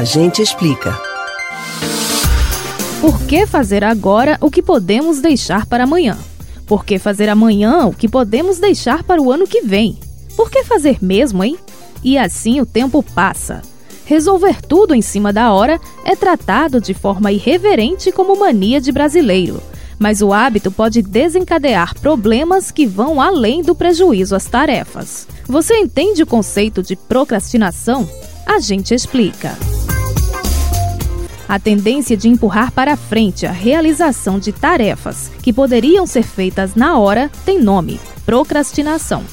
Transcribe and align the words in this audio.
A 0.00 0.04
gente 0.04 0.40
explica. 0.40 0.98
Por 3.02 3.20
que 3.26 3.46
fazer 3.46 3.84
agora 3.84 4.38
o 4.40 4.50
que 4.50 4.62
podemos 4.62 5.20
deixar 5.20 5.66
para 5.66 5.84
amanhã? 5.84 6.16
Por 6.66 6.86
que 6.86 6.98
fazer 6.98 7.28
amanhã 7.28 7.84
o 7.84 7.92
que 7.92 8.08
podemos 8.08 8.58
deixar 8.58 9.02
para 9.02 9.20
o 9.20 9.30
ano 9.30 9.46
que 9.46 9.60
vem? 9.60 9.98
Por 10.34 10.50
que 10.50 10.64
fazer 10.64 10.96
mesmo, 11.04 11.44
hein? 11.44 11.58
E 12.02 12.16
assim 12.16 12.62
o 12.62 12.64
tempo 12.64 13.02
passa. 13.02 13.60
Resolver 14.06 14.62
tudo 14.62 14.94
em 14.94 15.02
cima 15.02 15.34
da 15.34 15.52
hora 15.52 15.78
é 16.02 16.16
tratado 16.16 16.80
de 16.80 16.94
forma 16.94 17.30
irreverente 17.30 18.10
como 18.10 18.40
mania 18.40 18.80
de 18.80 18.90
brasileiro. 18.90 19.62
Mas 19.98 20.22
o 20.22 20.32
hábito 20.32 20.72
pode 20.72 21.02
desencadear 21.02 21.94
problemas 22.00 22.70
que 22.70 22.86
vão 22.86 23.20
além 23.20 23.60
do 23.60 23.74
prejuízo 23.74 24.34
às 24.34 24.46
tarefas. 24.46 25.28
Você 25.46 25.76
entende 25.76 26.22
o 26.22 26.26
conceito 26.26 26.82
de 26.82 26.96
procrastinação? 26.96 28.08
A 28.46 28.58
gente 28.60 28.94
explica. 28.94 29.58
A 31.50 31.58
tendência 31.58 32.16
de 32.16 32.28
empurrar 32.28 32.70
para 32.70 32.96
frente 32.96 33.44
a 33.44 33.50
realização 33.50 34.38
de 34.38 34.52
tarefas 34.52 35.32
que 35.42 35.52
poderiam 35.52 36.06
ser 36.06 36.22
feitas 36.22 36.76
na 36.76 36.96
hora 36.96 37.28
tem 37.44 37.60
nome: 37.60 38.00
procrastinação. 38.24 39.24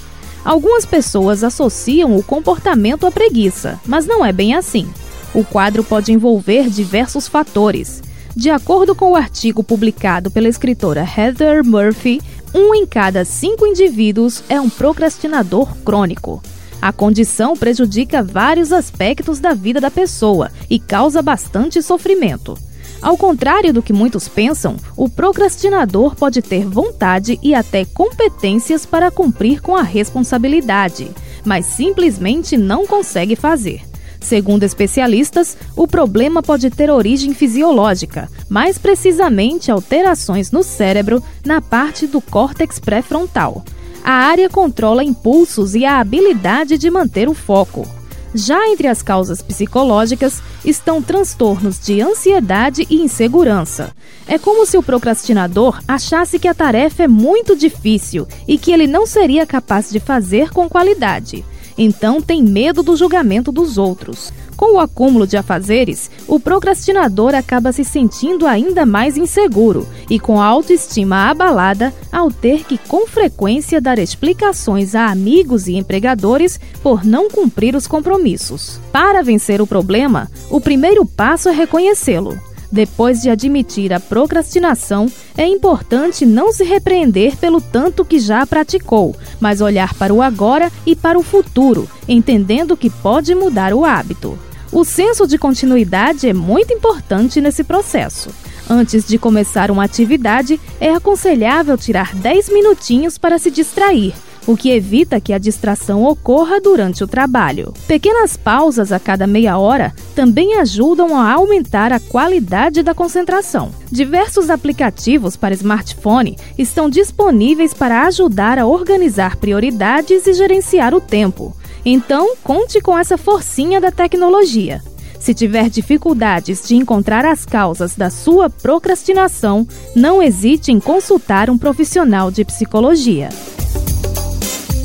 Algumas 0.44 0.84
pessoas 0.84 1.44
associam 1.44 2.18
o 2.18 2.24
comportamento 2.24 3.06
à 3.06 3.12
preguiça, 3.12 3.80
mas 3.86 4.08
não 4.08 4.26
é 4.26 4.34
bem 4.34 4.56
assim. 4.56 4.90
O 5.32 5.46
quadro 5.46 5.84
pode 5.84 6.12
envolver 6.12 6.72
diversos 6.72 7.28
fatores. 7.28 8.02
De 8.36 8.50
acordo 8.50 8.96
com 8.96 9.12
o 9.12 9.16
artigo 9.16 9.64
publicado 9.64 10.32
pela 10.32 10.48
escritora 10.48 11.08
Heather 11.08 11.64
Murphy, 11.64 12.20
um 12.52 12.74
em 12.74 12.88
cada 12.88 13.24
cinco 13.26 13.68
indivíduos 13.68 14.42
é 14.50 14.60
um 14.60 14.72
procrastinador 14.72 15.78
crônico. 15.86 16.42
A 16.82 16.92
condição 16.92 17.56
prejudica 17.56 18.22
vários 18.22 18.72
aspectos 18.72 19.40
da 19.40 19.54
vida 19.54 19.82
da 19.82 19.90
pessoa 19.90 20.52
e 20.70 20.80
causa 20.80 21.22
bastante 21.22 21.82
sofrimento. 21.82 22.58
Ao 23.02 23.18
contrário 23.18 23.74
do 23.74 23.82
que 23.82 23.94
muitos 23.94 24.28
pensam, 24.28 24.76
o 24.96 25.10
procrastinador 25.10 26.16
pode 26.16 26.42
ter 26.42 26.66
vontade 26.66 27.40
e 27.44 27.54
até 27.54 27.86
competências 27.86 28.86
para 28.86 29.12
cumprir 29.12 29.62
com 29.62 29.76
a 29.76 29.84
responsabilidade, 29.84 31.12
mas 31.46 31.66
simplesmente 31.66 32.58
não 32.58 32.88
consegue 32.88 33.36
fazer. 33.36 33.82
Segundo 34.20 34.64
especialistas, 34.64 35.56
o 35.76 35.88
problema 35.88 36.42
pode 36.42 36.70
ter 36.70 36.90
origem 36.90 37.34
fisiológica, 37.34 38.28
mais 38.50 38.78
precisamente 38.78 39.72
alterações 39.72 40.52
no 40.52 40.64
cérebro 40.64 41.24
na 41.46 41.62
parte 41.62 42.08
do 42.08 42.20
córtex 42.20 42.80
pré-frontal. 42.80 43.64
A 44.08 44.14
área 44.14 44.50
controla 44.50 45.04
impulsos 45.04 45.76
e 45.76 45.84
a 45.84 46.00
habilidade 46.00 46.78
de 46.78 46.90
manter 46.90 47.28
o 47.28 47.34
foco. 47.34 47.86
Já 48.34 48.70
entre 48.70 48.88
as 48.88 49.02
causas 49.02 49.42
psicológicas 49.42 50.42
estão 50.64 51.02
transtornos 51.02 51.78
de 51.78 52.00
ansiedade 52.00 52.88
e 52.90 53.02
insegurança. 53.02 53.94
É 54.26 54.38
como 54.38 54.66
se 54.66 54.78
o 54.78 54.82
procrastinador 54.82 55.82
achasse 55.86 56.40
que 56.40 56.48
a 56.48 56.54
tarefa 56.54 57.04
é 57.04 57.08
muito 57.10 57.54
difícil 57.54 58.26
e 58.48 58.58
que 58.58 58.72
ele 58.72 58.88
não 58.88 59.06
seria 59.06 59.46
capaz 59.46 59.90
de 59.90 60.00
fazer 60.00 60.52
com 60.52 60.70
qualidade. 60.70 61.44
Então 61.78 62.22
tem 62.22 62.44
medo 62.44 62.82
do 62.82 62.96
julgamento 62.96 63.52
dos 63.52 63.78
outros. 63.78 64.34
Com 64.56 64.76
o 64.76 64.80
acúmulo 64.80 65.28
de 65.28 65.38
afazeres, 65.38 66.10
o 66.28 66.40
procrastinador 66.40 67.36
acaba 67.36 67.72
se 67.72 67.84
sentindo 67.84 68.48
ainda 68.48 68.88
mais 68.88 69.16
inseguro 69.16 69.88
e 70.10 70.20
com 70.20 70.42
a 70.42 70.46
autoestima 70.46 71.30
abalada 71.30 71.94
ao 72.12 72.32
ter 72.32 72.64
que 72.66 72.78
com 72.78 73.06
frequência 73.06 73.80
dar 73.80 74.00
explicações 74.00 74.96
a 74.96 75.12
amigos 75.12 75.68
e 75.68 75.76
empregadores 75.76 76.60
por 76.82 77.06
não 77.06 77.30
cumprir 77.30 77.76
os 77.76 77.86
compromissos. 77.86 78.80
Para 78.92 79.22
vencer 79.22 79.62
o 79.62 79.68
problema, 79.68 80.28
o 80.50 80.60
primeiro 80.60 81.06
passo 81.06 81.50
é 81.50 81.52
reconhecê-lo. 81.52 82.47
Depois 82.72 83.22
de 83.22 83.30
admitir 83.30 83.94
a 83.94 84.00
procrastinação, 84.00 85.12
é 85.38 85.48
importante 85.48 86.26
não 86.26 86.52
se 86.52 86.64
repreender 86.64 87.38
pelo 87.38 87.62
tanto 87.62 88.04
que 88.04 88.20
já 88.20 88.46
praticou, 88.46 89.16
mas 89.40 89.62
olhar 89.62 89.94
para 89.94 90.14
o 90.14 90.22
agora 90.22 90.72
e 90.86 90.96
para 90.96 91.18
o 91.18 91.24
futuro, 91.24 91.90
entendendo 92.08 92.78
que 92.78 92.90
pode 92.90 93.34
mudar 93.34 93.74
o 93.74 93.86
hábito. 93.86 94.38
O 94.72 94.84
senso 94.84 95.26
de 95.26 95.38
continuidade 95.38 96.28
é 96.28 96.34
muito 96.34 96.74
importante 96.74 97.40
nesse 97.40 97.64
processo. 97.64 98.30
Antes 98.70 99.08
de 99.08 99.18
começar 99.18 99.72
uma 99.72 99.86
atividade, 99.86 100.60
é 100.80 100.94
aconselhável 100.94 101.78
tirar 101.78 102.14
10 102.14 102.50
minutinhos 102.50 103.18
para 103.18 103.40
se 103.40 103.50
distrair, 103.50 104.14
o 104.48 104.56
que 104.56 104.72
evita 104.72 105.20
que 105.20 105.34
a 105.34 105.38
distração 105.38 106.04
ocorra 106.06 106.62
durante 106.62 107.04
o 107.04 107.08
trabalho. 107.08 107.74
Pequenas 107.86 108.38
pausas 108.38 108.94
a 108.94 109.00
cada 109.00 109.28
meia 109.28 109.58
hora 109.58 109.94
também 110.16 110.56
ajudam 110.56 111.16
a 111.16 111.32
aumentar 111.34 111.92
a 111.92 112.00
qualidade 112.00 112.82
da 112.82 112.96
concentração. 112.96 113.72
Diversos 113.92 114.50
aplicativos 114.50 115.36
para 115.36 115.54
smartphone 115.54 116.38
estão 116.58 116.90
disponíveis 116.90 117.74
para 117.74 118.08
ajudar 118.08 118.58
a 118.58 118.66
organizar 118.66 119.36
prioridades 119.36 120.26
e 120.26 120.34
gerenciar 120.34 120.94
o 120.96 121.02
tempo. 121.02 121.56
Então, 121.86 122.36
conte 122.44 122.80
com 122.82 122.98
essa 122.98 123.18
forcinha 123.18 123.82
da 123.82 123.92
tecnologia. 123.92 124.82
Se 125.20 125.34
tiver 125.34 125.70
dificuldades 125.70 126.66
de 126.68 126.76
encontrar 126.76 127.26
as 127.26 127.46
causas 127.46 127.96
da 127.96 128.10
sua 128.10 128.50
procrastinação, 128.50 129.68
não 129.96 130.22
hesite 130.24 130.72
em 130.72 130.80
consultar 130.80 131.50
um 131.50 131.58
profissional 131.58 132.32
de 132.32 132.46
psicologia. 132.46 133.30